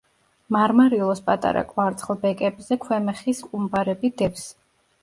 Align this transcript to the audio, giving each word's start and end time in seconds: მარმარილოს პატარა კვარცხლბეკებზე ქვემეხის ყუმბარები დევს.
მარმარილოს 0.55 1.21
პატარა 1.27 1.63
კვარცხლბეკებზე 1.73 2.79
ქვემეხის 2.87 3.47
ყუმბარები 3.51 4.15
დევს. 4.25 4.53